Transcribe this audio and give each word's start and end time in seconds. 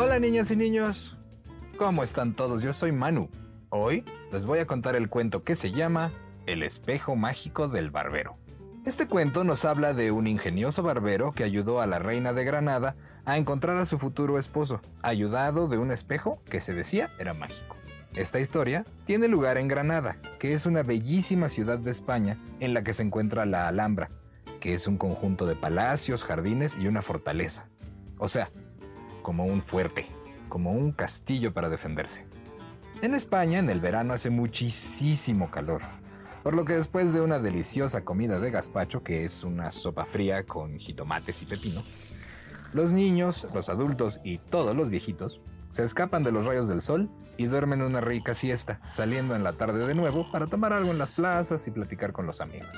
Hola 0.00 0.20
niñas 0.20 0.48
y 0.52 0.54
niños, 0.54 1.16
¿cómo 1.76 2.04
están 2.04 2.36
todos? 2.36 2.62
Yo 2.62 2.72
soy 2.72 2.92
Manu. 2.92 3.30
Hoy 3.68 4.04
les 4.30 4.46
voy 4.46 4.60
a 4.60 4.66
contar 4.66 4.94
el 4.94 5.08
cuento 5.08 5.42
que 5.42 5.56
se 5.56 5.72
llama 5.72 6.12
El 6.46 6.62
espejo 6.62 7.16
mágico 7.16 7.66
del 7.66 7.90
barbero. 7.90 8.36
Este 8.86 9.08
cuento 9.08 9.42
nos 9.42 9.64
habla 9.64 9.94
de 9.94 10.12
un 10.12 10.28
ingenioso 10.28 10.84
barbero 10.84 11.32
que 11.32 11.42
ayudó 11.42 11.80
a 11.80 11.88
la 11.88 11.98
reina 11.98 12.32
de 12.32 12.44
Granada 12.44 12.94
a 13.24 13.38
encontrar 13.38 13.76
a 13.78 13.86
su 13.86 13.98
futuro 13.98 14.38
esposo, 14.38 14.80
ayudado 15.02 15.66
de 15.66 15.78
un 15.78 15.90
espejo 15.90 16.38
que 16.48 16.60
se 16.60 16.74
decía 16.74 17.08
era 17.18 17.34
mágico. 17.34 17.74
Esta 18.14 18.38
historia 18.38 18.84
tiene 19.04 19.26
lugar 19.26 19.58
en 19.58 19.66
Granada, 19.66 20.14
que 20.38 20.52
es 20.52 20.64
una 20.64 20.84
bellísima 20.84 21.48
ciudad 21.48 21.80
de 21.80 21.90
España 21.90 22.38
en 22.60 22.72
la 22.72 22.84
que 22.84 22.92
se 22.92 23.02
encuentra 23.02 23.46
la 23.46 23.66
Alhambra, 23.66 24.10
que 24.60 24.74
es 24.74 24.86
un 24.86 24.96
conjunto 24.96 25.44
de 25.44 25.56
palacios, 25.56 26.22
jardines 26.22 26.76
y 26.78 26.86
una 26.86 27.02
fortaleza. 27.02 27.68
O 28.16 28.28
sea, 28.28 28.48
como 29.28 29.44
un 29.44 29.60
fuerte, 29.60 30.06
como 30.48 30.72
un 30.72 30.90
castillo 30.90 31.52
para 31.52 31.68
defenderse. 31.68 32.24
En 33.02 33.12
España, 33.12 33.58
en 33.58 33.68
el 33.68 33.78
verano 33.78 34.14
hace 34.14 34.30
muchísimo 34.30 35.50
calor, 35.50 35.82
por 36.42 36.54
lo 36.54 36.64
que 36.64 36.72
después 36.72 37.12
de 37.12 37.20
una 37.20 37.38
deliciosa 37.38 38.06
comida 38.06 38.40
de 38.40 38.50
gazpacho, 38.50 39.02
que 39.02 39.26
es 39.26 39.44
una 39.44 39.70
sopa 39.70 40.06
fría 40.06 40.46
con 40.46 40.78
jitomates 40.78 41.42
y 41.42 41.44
pepino, 41.44 41.82
los 42.72 42.92
niños, 42.92 43.46
los 43.52 43.68
adultos 43.68 44.18
y 44.24 44.38
todos 44.38 44.74
los 44.74 44.88
viejitos 44.88 45.42
se 45.68 45.84
escapan 45.84 46.22
de 46.22 46.32
los 46.32 46.46
rayos 46.46 46.66
del 46.66 46.80
sol 46.80 47.10
y 47.36 47.44
duermen 47.44 47.82
una 47.82 48.00
rica 48.00 48.34
siesta, 48.34 48.80
saliendo 48.88 49.36
en 49.36 49.44
la 49.44 49.52
tarde 49.52 49.86
de 49.86 49.94
nuevo 49.94 50.24
para 50.32 50.46
tomar 50.46 50.72
algo 50.72 50.90
en 50.90 50.96
las 50.96 51.12
plazas 51.12 51.68
y 51.68 51.70
platicar 51.70 52.14
con 52.14 52.24
los 52.24 52.40
amigos. 52.40 52.70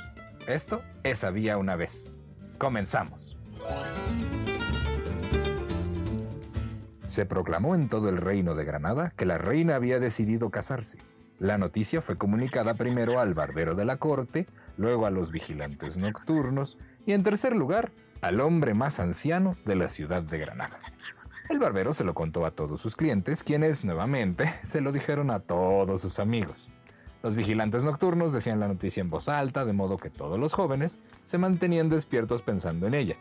Esto 0.48 0.82
es 1.04 1.22
Había 1.22 1.58
una 1.58 1.76
vez. 1.76 2.08
Comenzamos. 2.58 3.36
Se 7.11 7.27
proclamó 7.27 7.75
en 7.75 7.89
todo 7.89 8.08
el 8.08 8.19
reino 8.19 8.55
de 8.55 8.64
Granada 8.64 9.12
que 9.16 9.27
la 9.27 9.36
reina 9.36 9.75
había 9.75 9.98
decidido 9.98 10.50
casarse. 10.50 10.97
La 11.41 11.58
noticia 11.58 12.00
fue 12.00 12.17
comunicada 12.17 12.75
primero 12.75 13.19
al 13.19 13.34
barbero 13.34 13.75
de 13.75 13.84
la 13.84 13.97
corte, 13.97 14.47
luego 14.77 15.06
a 15.06 15.11
los 15.11 15.33
vigilantes 15.33 15.97
nocturnos 15.97 16.79
y 17.07 17.12
en 17.12 17.24
tercer 17.24 17.57
lugar 17.57 17.90
al 18.20 18.40
hombre 18.40 18.74
más 18.74 19.01
anciano 19.01 19.57
de 19.64 19.74
la 19.74 19.89
ciudad 19.89 20.23
de 20.23 20.39
Granada. 20.39 20.79
El 21.48 21.58
barbero 21.58 21.95
se 21.95 22.05
lo 22.05 22.14
contó 22.14 22.46
a 22.46 22.52
todos 22.52 22.80
sus 22.80 22.95
clientes, 22.95 23.42
quienes 23.42 23.84
nuevamente 23.84 24.61
se 24.63 24.80
lo 24.80 24.92
dijeron 24.92 25.33
a 25.33 25.40
todos 25.40 26.02
sus 26.02 26.20
amigos. 26.20 26.68
Los 27.24 27.34
vigilantes 27.34 27.83
nocturnos 27.83 28.33
decían 28.33 28.61
la 28.61 28.68
noticia 28.68 29.01
en 29.01 29.11
voz 29.11 29.29
alta, 29.29 29.64
de 29.64 29.73
modo 29.73 29.96
que 29.96 30.11
todos 30.11 30.39
los 30.39 30.55
jóvenes 30.55 31.01
se 31.24 31.39
mantenían 31.39 31.89
despiertos 31.89 32.42
pensando 32.42 32.86
en 32.86 32.95
ella. 32.95 33.17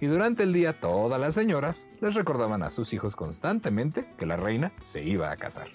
Y 0.00 0.06
durante 0.06 0.44
el 0.44 0.52
día 0.52 0.72
todas 0.72 1.20
las 1.20 1.34
señoras 1.34 1.86
les 2.00 2.14
recordaban 2.14 2.62
a 2.62 2.70
sus 2.70 2.92
hijos 2.92 3.16
constantemente 3.16 4.06
que 4.16 4.26
la 4.26 4.36
reina 4.36 4.72
se 4.80 5.02
iba 5.02 5.30
a 5.30 5.36
casar. 5.36 5.68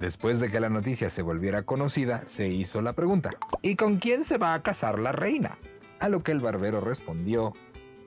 Después 0.00 0.40
de 0.40 0.50
que 0.50 0.60
la 0.60 0.68
noticia 0.68 1.10
se 1.10 1.22
volviera 1.22 1.64
conocida, 1.64 2.22
se 2.26 2.48
hizo 2.48 2.80
la 2.80 2.92
pregunta, 2.92 3.30
¿y 3.62 3.76
con 3.76 3.96
quién 3.96 4.24
se 4.24 4.38
va 4.38 4.54
a 4.54 4.62
casar 4.62 4.98
la 4.98 5.12
reina? 5.12 5.58
A 5.98 6.08
lo 6.08 6.22
que 6.22 6.32
el 6.32 6.38
barbero 6.38 6.80
respondió, 6.80 7.52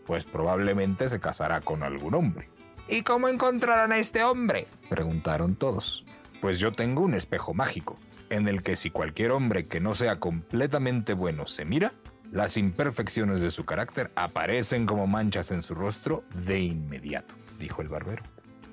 pues 0.06 0.24
probablemente 0.24 1.10
se 1.10 1.20
casará 1.20 1.62
con 1.62 1.84
algún 1.84 2.16
hombre. 2.16 2.50
¿Y 2.88 3.04
cómo 3.04 3.28
encontrarán 3.28 3.92
a 3.92 4.00
este 4.00 4.24
hombre? 4.24 4.68
Preguntaron 4.90 5.56
todos. 5.56 6.06
Pues 6.40 6.60
yo 6.60 6.72
tengo 6.72 7.02
un 7.02 7.14
espejo 7.14 7.54
mágico, 7.54 8.00
en 8.30 8.48
el 8.48 8.64
que 8.64 8.76
si 8.76 8.90
cualquier 8.90 9.32
hombre 9.32 9.66
que 9.68 9.80
no 9.80 9.94
sea 9.94 10.20
completamente 10.20 11.14
bueno 11.14 11.46
se 11.46 11.66
mira, 11.66 11.92
las 12.32 12.56
imperfecciones 12.56 13.42
de 13.42 13.52
su 13.52 13.66
carácter 13.66 14.10
aparecen 14.16 14.86
como 14.86 15.06
manchas 15.06 15.52
en 15.52 15.62
su 15.62 15.76
rostro 15.76 16.24
de 16.34 16.62
inmediato, 16.62 17.34
dijo 17.60 17.82
el 17.82 17.90
barbero. 17.90 18.24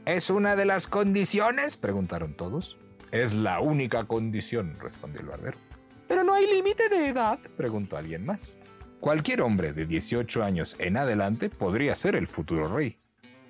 ¿Es 0.07 0.31
una 0.31 0.57
de 0.57 0.65
las 0.65 0.87
condiciones? 0.87 1.77
preguntaron 1.77 2.35
todos. 2.35 2.79
Es 3.11 3.35
la 3.35 3.61
única 3.61 4.05
condición, 4.05 4.77
respondió 4.81 5.21
el 5.21 5.27
barbero. 5.27 5.59
¿Pero 6.07 6.25
no 6.25 6.35
hay 6.35 6.47
límite 6.47 6.89
de 6.89 7.09
edad? 7.09 7.39
preguntó 7.57 7.97
alguien 7.97 8.25
más. 8.25 8.57
Cualquier 9.01 9.43
hombre 9.43 9.73
de 9.73 9.87
18 9.87 10.43
años 10.43 10.77
en 10.79 10.97
adelante 10.97 11.51
podría 11.51 11.95
ser 11.95 12.15
el 12.17 12.27
futuro 12.27 12.69
rey, 12.69 12.99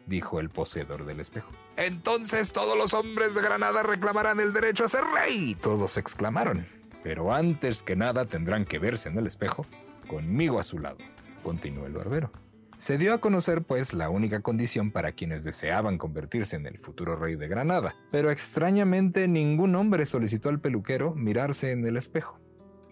dijo 0.07 0.41
el 0.41 0.49
poseedor 0.49 1.05
del 1.05 1.21
espejo. 1.21 1.51
Entonces 1.77 2.53
todos 2.53 2.77
los 2.77 2.95
hombres 2.95 3.35
de 3.35 3.43
Granada 3.43 3.83
reclamarán 3.83 4.41
el 4.41 4.53
derecho 4.53 4.85
a 4.85 4.89
ser 4.89 5.05
rey, 5.05 5.55
todos 5.55 5.97
exclamaron. 5.97 6.67
Pero 7.03 7.33
antes 7.33 7.83
que 7.83 7.95
nada 7.95 8.27
tendrán 8.27 8.65
que 8.65 8.79
verse 8.79 9.09
en 9.09 9.19
el 9.19 9.27
espejo 9.27 9.65
conmigo 10.09 10.59
a 10.59 10.65
su 10.65 10.81
lado, 10.81 10.99
continuó 11.45 11.87
el 11.87 11.93
barbero. 11.93 12.33
Se 12.79 12.97
dio 12.97 13.13
a 13.13 13.19
conocer, 13.19 13.63
pues, 13.63 13.93
la 13.93 14.09
única 14.09 14.41
condición 14.41 14.93
para 14.93 15.13
quienes 15.13 15.43
deseaban 15.43 15.99
convertirse 15.99 16.57
en 16.57 16.67
el 16.67 16.79
futuro 16.79 17.17
rey 17.17 17.35
de 17.35 17.49
Granada, 17.49 17.95
pero 18.13 18.31
extrañamente 18.31 19.27
ningún 19.27 19.75
hombre 19.75 20.07
solicitó 20.07 20.49
al 20.49 20.61
peluquero 20.61 21.13
mirarse 21.15 21.73
en 21.73 21.85
el 21.87 21.97
espejo. 21.97 22.39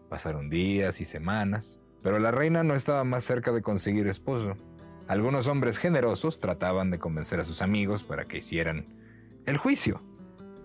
Pasaron 0.09 0.51
días 0.51 1.01
y 1.01 1.05
semanas, 1.05 1.81
pero 2.03 2.19
la 2.19 2.33
reina 2.33 2.65
no 2.65 2.75
estaba 2.75 3.05
más 3.05 3.25
cerca 3.25 3.53
de 3.53 3.63
conseguir 3.63 4.09
esposo. 4.09 4.57
Algunos 5.07 5.47
hombres 5.47 5.79
generosos 5.79 6.41
trataban 6.41 6.91
de 6.91 6.99
convencer 6.99 7.39
a 7.39 7.45
sus 7.45 7.63
amigos 7.63 8.03
para 8.03 8.25
que 8.25 8.39
hicieran 8.39 8.87
el 9.47 9.57
juicio, 9.57 10.03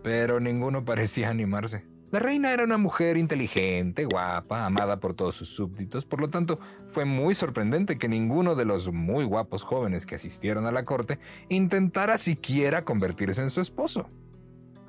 pero 0.03 0.39
ninguno 0.39 0.83
parecía 0.83 1.29
animarse. 1.29 1.91
La 2.11 2.19
reina 2.19 2.51
era 2.51 2.66
una 2.66 2.77
mujer 2.77 3.16
inteligente, 3.16 4.03
guapa, 4.03 4.66
amada 4.66 4.99
por 4.99 5.13
todos 5.13 5.33
sus 5.33 5.47
súbditos, 5.47 6.03
por 6.03 6.19
lo 6.19 6.29
tanto 6.29 6.59
fue 6.88 7.05
muy 7.05 7.33
sorprendente 7.33 7.97
que 7.97 8.09
ninguno 8.09 8.55
de 8.55 8.66
los 8.66 8.91
muy 8.91 9.23
guapos 9.23 9.63
jóvenes 9.63 10.05
que 10.05 10.16
asistieron 10.16 10.66
a 10.66 10.73
la 10.73 10.83
corte 10.83 11.19
intentara 11.47 12.17
siquiera 12.17 12.83
convertirse 12.83 13.41
en 13.41 13.50
su 13.50 13.61
esposo. 13.61 14.09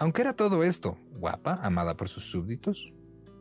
Aunque 0.00 0.22
era 0.22 0.32
todo 0.32 0.64
esto, 0.64 0.98
guapa, 1.12 1.60
amada 1.62 1.96
por 1.96 2.08
sus 2.08 2.24
súbditos, 2.28 2.92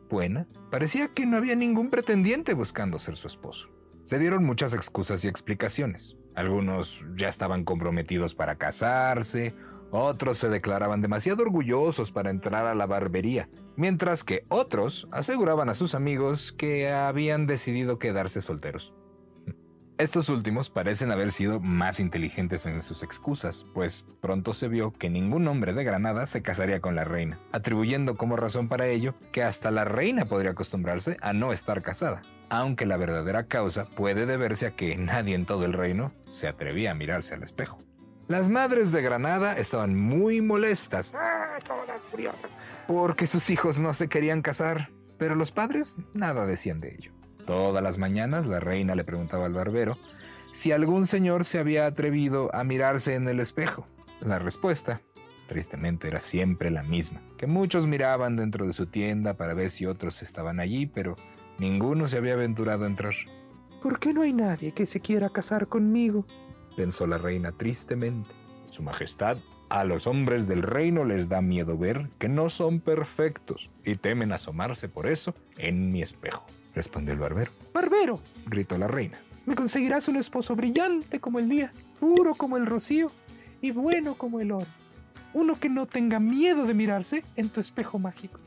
buena, 0.08 0.46
parecía 0.70 1.08
que 1.08 1.26
no 1.26 1.36
había 1.36 1.56
ningún 1.56 1.90
pretendiente 1.90 2.54
buscando 2.54 3.00
ser 3.00 3.16
su 3.16 3.26
esposo. 3.26 3.68
Se 4.04 4.20
dieron 4.20 4.44
muchas 4.44 4.74
excusas 4.74 5.24
y 5.24 5.28
explicaciones. 5.28 6.16
Algunos 6.36 7.04
ya 7.16 7.28
estaban 7.28 7.64
comprometidos 7.64 8.36
para 8.36 8.54
casarse, 8.54 9.56
otros 9.92 10.38
se 10.38 10.48
declaraban 10.48 11.02
demasiado 11.02 11.42
orgullosos 11.42 12.12
para 12.12 12.30
entrar 12.30 12.66
a 12.66 12.74
la 12.74 12.86
barbería, 12.86 13.48
mientras 13.76 14.24
que 14.24 14.44
otros 14.48 15.06
aseguraban 15.12 15.68
a 15.68 15.74
sus 15.74 15.94
amigos 15.94 16.52
que 16.52 16.90
habían 16.90 17.46
decidido 17.46 17.98
quedarse 17.98 18.40
solteros. 18.40 18.94
Estos 19.98 20.30
últimos 20.30 20.70
parecen 20.70 21.12
haber 21.12 21.30
sido 21.30 21.60
más 21.60 22.00
inteligentes 22.00 22.64
en 22.64 22.80
sus 22.80 23.02
excusas, 23.02 23.66
pues 23.74 24.06
pronto 24.22 24.54
se 24.54 24.66
vio 24.66 24.92
que 24.92 25.10
ningún 25.10 25.46
hombre 25.46 25.74
de 25.74 25.84
Granada 25.84 26.26
se 26.26 26.40
casaría 26.40 26.80
con 26.80 26.96
la 26.96 27.04
reina, 27.04 27.38
atribuyendo 27.52 28.14
como 28.14 28.36
razón 28.36 28.68
para 28.68 28.88
ello 28.88 29.14
que 29.30 29.42
hasta 29.42 29.70
la 29.70 29.84
reina 29.84 30.24
podría 30.24 30.52
acostumbrarse 30.52 31.18
a 31.20 31.34
no 31.34 31.52
estar 31.52 31.82
casada, 31.82 32.22
aunque 32.48 32.86
la 32.86 32.96
verdadera 32.96 33.46
causa 33.46 33.84
puede 33.84 34.24
deberse 34.24 34.66
a 34.66 34.74
que 34.74 34.96
nadie 34.96 35.34
en 35.34 35.44
todo 35.44 35.66
el 35.66 35.74
reino 35.74 36.12
se 36.28 36.48
atrevía 36.48 36.92
a 36.92 36.94
mirarse 36.94 37.34
al 37.34 37.42
espejo. 37.42 37.78
Las 38.32 38.48
madres 38.48 38.90
de 38.92 39.02
Granada 39.02 39.58
estaban 39.58 39.94
muy 39.94 40.40
molestas, 40.40 41.12
¡Ah, 41.14 41.58
todas 41.66 42.00
furiosas, 42.06 42.50
porque 42.86 43.26
sus 43.26 43.50
hijos 43.50 43.78
no 43.78 43.92
se 43.92 44.08
querían 44.08 44.40
casar, 44.40 44.88
pero 45.18 45.34
los 45.34 45.52
padres 45.52 45.96
nada 46.14 46.46
decían 46.46 46.80
de 46.80 46.94
ello. 46.94 47.12
Todas 47.44 47.82
las 47.82 47.98
mañanas 47.98 48.46
la 48.46 48.58
reina 48.58 48.94
le 48.94 49.04
preguntaba 49.04 49.44
al 49.44 49.52
barbero 49.52 49.98
si 50.54 50.72
algún 50.72 51.06
señor 51.06 51.44
se 51.44 51.58
había 51.58 51.84
atrevido 51.84 52.48
a 52.54 52.64
mirarse 52.64 53.16
en 53.16 53.28
el 53.28 53.38
espejo. 53.38 53.86
La 54.22 54.38
respuesta 54.38 55.02
tristemente 55.46 56.08
era 56.08 56.20
siempre 56.20 56.70
la 56.70 56.84
misma, 56.84 57.20
que 57.36 57.46
muchos 57.46 57.86
miraban 57.86 58.36
dentro 58.36 58.66
de 58.66 58.72
su 58.72 58.86
tienda 58.86 59.34
para 59.34 59.52
ver 59.52 59.68
si 59.68 59.84
otros 59.84 60.22
estaban 60.22 60.58
allí, 60.58 60.86
pero 60.86 61.16
ninguno 61.58 62.08
se 62.08 62.16
había 62.16 62.32
aventurado 62.32 62.84
a 62.84 62.86
entrar. 62.86 63.12
¿Por 63.82 63.98
qué 63.98 64.14
no 64.14 64.22
hay 64.22 64.32
nadie 64.32 64.72
que 64.72 64.86
se 64.86 65.00
quiera 65.00 65.28
casar 65.28 65.66
conmigo? 65.66 66.24
Pensó 66.72 67.06
la 67.06 67.18
reina 67.18 67.52
tristemente. 67.52 68.30
Su 68.70 68.82
Majestad, 68.82 69.36
a 69.68 69.84
los 69.84 70.06
hombres 70.06 70.46
del 70.46 70.62
reino 70.62 71.04
les 71.04 71.28
da 71.28 71.40
miedo 71.40 71.78
ver 71.78 72.10
que 72.18 72.28
no 72.28 72.48
son 72.48 72.80
perfectos 72.80 73.70
y 73.84 73.96
temen 73.96 74.32
asomarse 74.32 74.88
por 74.88 75.06
eso 75.06 75.34
en 75.56 75.92
mi 75.92 76.02
espejo, 76.02 76.46
respondió 76.74 77.14
el 77.14 77.20
barbero. 77.20 77.52
¡Barbero! 77.72 78.20
gritó 78.46 78.76
la 78.76 78.88
reina. 78.88 79.18
Me 79.46 79.54
conseguirás 79.54 80.08
un 80.08 80.16
esposo 80.16 80.54
brillante 80.54 81.20
como 81.20 81.38
el 81.38 81.48
día, 81.48 81.72
puro 81.98 82.34
como 82.34 82.56
el 82.56 82.66
rocío 82.66 83.10
y 83.60 83.70
bueno 83.70 84.14
como 84.14 84.40
el 84.40 84.52
oro. 84.52 84.66
Uno 85.34 85.58
que 85.58 85.68
no 85.68 85.86
tenga 85.86 86.20
miedo 86.20 86.66
de 86.66 86.74
mirarse 86.74 87.24
en 87.36 87.48
tu 87.48 87.60
espejo 87.60 87.98
mágico. 87.98 88.38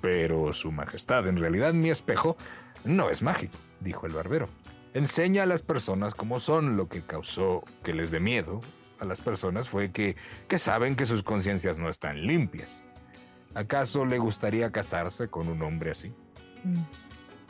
Pero, 0.00 0.52
Su 0.52 0.72
Majestad, 0.72 1.26
en 1.28 1.36
realidad 1.36 1.74
mi 1.74 1.90
espejo 1.90 2.36
no 2.84 3.10
es 3.10 3.22
mágico, 3.22 3.56
dijo 3.80 4.06
el 4.06 4.12
barbero. 4.12 4.48
Enseña 4.96 5.42
a 5.42 5.46
las 5.46 5.60
personas 5.60 6.14
cómo 6.14 6.40
son. 6.40 6.78
Lo 6.78 6.88
que 6.88 7.02
causó 7.02 7.62
que 7.84 7.92
les 7.92 8.10
dé 8.10 8.18
miedo 8.18 8.62
a 8.98 9.04
las 9.04 9.20
personas 9.20 9.68
fue 9.68 9.92
que, 9.92 10.16
que 10.48 10.58
saben 10.58 10.96
que 10.96 11.04
sus 11.04 11.22
conciencias 11.22 11.78
no 11.78 11.90
están 11.90 12.26
limpias. 12.26 12.80
¿Acaso 13.52 14.06
le 14.06 14.16
gustaría 14.16 14.72
casarse 14.72 15.28
con 15.28 15.48
un 15.48 15.60
hombre 15.60 15.90
así? 15.90 16.14
Mm. 16.64 16.80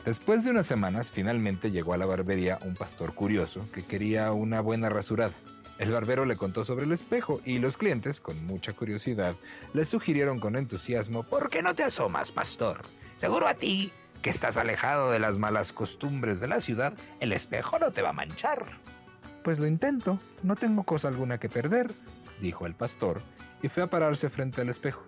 Después 0.03 0.43
de 0.43 0.51
unas 0.51 0.67
semanas, 0.67 1.09
finalmente 1.09 1.71
llegó 1.71 1.93
a 1.93 1.97
la 1.97 2.05
barbería 2.05 2.59
un 2.65 2.73
pastor 2.73 3.15
curioso 3.15 3.65
que 3.71 3.85
quería 3.85 4.33
una 4.33 4.59
buena 4.59 4.89
rasurada. 4.89 5.33
El 5.79 5.93
barbero 5.93 6.25
le 6.25 6.35
contó 6.35 6.65
sobre 6.65 6.83
el 6.83 6.91
espejo 6.91 7.39
y 7.45 7.59
los 7.59 7.77
clientes, 7.77 8.19
con 8.19 8.45
mucha 8.45 8.73
curiosidad, 8.73 9.37
le 9.73 9.85
sugirieron 9.85 10.39
con 10.39 10.57
entusiasmo, 10.57 11.23
¿por 11.23 11.49
qué 11.49 11.63
no 11.63 11.73
te 11.75 11.85
asomas, 11.85 12.29
pastor? 12.29 12.81
Seguro 13.15 13.47
a 13.47 13.53
ti, 13.53 13.93
que 14.27 14.31
estás 14.31 14.57
alejado 14.57 15.09
de 15.09 15.19
las 15.19 15.37
malas 15.37 15.71
costumbres 15.71 16.41
de 16.41 16.49
la 16.49 16.59
ciudad, 16.59 16.91
el 17.21 17.31
espejo 17.31 17.79
no 17.79 17.91
te 17.91 18.01
va 18.01 18.09
a 18.09 18.13
manchar. 18.13 18.65
Pues 19.41 19.57
lo 19.57 19.65
intento, 19.65 20.19
no 20.43 20.57
tengo 20.57 20.83
cosa 20.83 21.07
alguna 21.07 21.37
que 21.37 21.47
perder, 21.47 21.93
dijo 22.41 22.65
el 22.65 22.73
pastor, 22.73 23.21
y 23.61 23.69
fue 23.69 23.83
a 23.83 23.87
pararse 23.87 24.29
frente 24.29 24.59
al 24.59 24.67
espejo. 24.67 25.05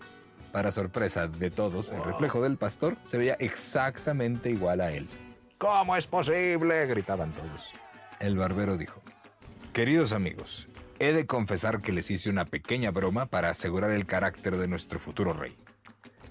Para 0.54 0.72
sorpresa 0.72 1.28
de 1.28 1.52
todos, 1.52 1.92
el 1.92 2.02
reflejo 2.02 2.42
del 2.42 2.56
pastor 2.56 2.96
se 3.04 3.18
veía 3.18 3.34
exactamente 3.40 4.52
igual 4.52 4.80
a 4.80 4.94
él. 4.94 5.10
¿Cómo 5.58 5.98
es 5.98 6.08
posible? 6.08 6.86
gritaban 6.86 7.34
todos. 7.34 7.74
El 8.22 8.38
barbero 8.38 8.78
dijo, 8.78 9.02
Queridos 9.74 10.14
amigos, 10.14 10.70
he 11.00 11.12
de 11.12 11.26
confesar 11.26 11.82
que 11.82 11.92
les 11.92 12.10
hice 12.10 12.30
una 12.30 12.46
pequeña 12.46 12.92
broma 12.92 13.26
para 13.26 13.50
asegurar 13.50 13.92
el 13.92 14.06
carácter 14.06 14.56
de 14.56 14.70
nuestro 14.70 14.98
futuro 14.98 15.34
rey. 15.34 15.58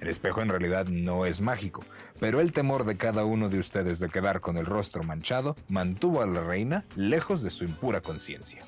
El 0.01 0.09
espejo 0.09 0.43
en 0.43 0.49
realidad 0.49 0.87
no 0.87 1.27
es 1.27 1.41
mágico, 1.41 1.85
pero 2.21 2.41
el 2.41 2.53
temor 2.53 2.85
de 2.85 2.97
cada 2.97 3.25
uno 3.25 3.49
de 3.49 3.59
ustedes 3.59 3.99
de 3.99 4.09
quedar 4.09 4.41
con 4.41 4.57
el 4.57 4.67
rostro 4.67 5.03
manchado 5.03 5.57
mantuvo 5.69 6.23
a 6.23 6.27
la 6.27 6.43
reina 6.43 6.85
lejos 6.95 7.43
de 7.43 7.51
su 7.51 7.65
impura 7.65 8.01
conciencia. 8.01 8.63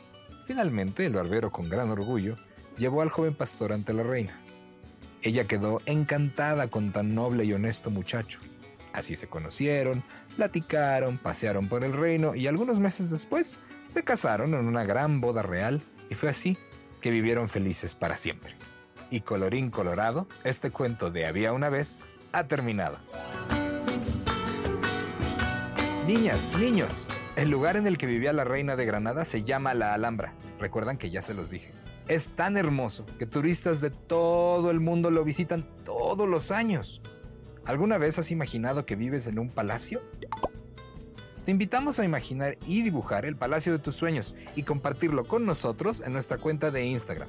Finalmente, 0.46 1.06
el 1.06 1.12
barbero 1.12 1.52
con 1.52 1.68
gran 1.68 1.90
orgullo 1.90 2.36
llevó 2.76 3.02
al 3.02 3.10
joven 3.10 3.34
pastor 3.34 3.72
ante 3.72 3.92
la 3.92 4.02
reina. 4.02 4.40
Ella 5.22 5.46
quedó 5.46 5.80
encantada 5.86 6.68
con 6.68 6.92
tan 6.92 7.14
noble 7.14 7.44
y 7.44 7.52
honesto 7.52 7.90
muchacho. 7.90 8.40
Así 8.92 9.14
se 9.14 9.28
conocieron, 9.28 10.02
platicaron, 10.34 11.18
pasearon 11.18 11.68
por 11.68 11.84
el 11.84 11.92
reino 11.92 12.34
y 12.34 12.48
algunos 12.48 12.80
meses 12.80 13.10
después 13.10 13.60
se 13.86 14.02
casaron 14.02 14.54
en 14.54 14.66
una 14.66 14.84
gran 14.84 15.20
boda 15.20 15.42
real 15.42 15.82
y 16.08 16.14
fue 16.14 16.30
así 16.30 16.58
que 17.00 17.10
vivieron 17.10 17.48
felices 17.48 17.94
para 17.94 18.16
siempre. 18.16 18.56
Y 19.10 19.20
colorín 19.20 19.70
colorado, 19.70 20.28
este 20.44 20.70
cuento 20.70 21.10
de 21.10 21.26
Había 21.26 21.52
una 21.52 21.68
vez 21.68 21.98
ha 22.32 22.44
terminado. 22.44 22.98
Niñas, 26.06 26.40
niños, 26.58 27.08
el 27.36 27.50
lugar 27.50 27.76
en 27.76 27.86
el 27.86 27.98
que 27.98 28.06
vivía 28.06 28.32
la 28.32 28.44
reina 28.44 28.76
de 28.76 28.86
Granada 28.86 29.24
se 29.24 29.42
llama 29.42 29.74
La 29.74 29.94
Alhambra. 29.94 30.34
Recuerdan 30.58 30.96
que 30.96 31.10
ya 31.10 31.22
se 31.22 31.34
los 31.34 31.50
dije 31.50 31.72
es 32.10 32.26
tan 32.26 32.56
hermoso 32.56 33.06
que 33.20 33.26
turistas 33.26 33.80
de 33.80 33.90
todo 33.90 34.72
el 34.72 34.80
mundo 34.80 35.12
lo 35.12 35.22
visitan 35.22 35.64
todos 35.84 36.28
los 36.28 36.50
años. 36.50 37.00
¿Alguna 37.64 37.98
vez 37.98 38.18
has 38.18 38.32
imaginado 38.32 38.84
que 38.84 38.96
vives 38.96 39.28
en 39.28 39.38
un 39.38 39.48
palacio? 39.48 40.00
Te 41.44 41.52
invitamos 41.52 42.00
a 42.00 42.04
imaginar 42.04 42.58
y 42.66 42.82
dibujar 42.82 43.26
el 43.26 43.36
palacio 43.36 43.72
de 43.72 43.78
tus 43.78 43.94
sueños 43.94 44.34
y 44.56 44.64
compartirlo 44.64 45.24
con 45.24 45.46
nosotros 45.46 46.02
en 46.04 46.12
nuestra 46.12 46.38
cuenta 46.38 46.72
de 46.72 46.84
Instagram 46.84 47.28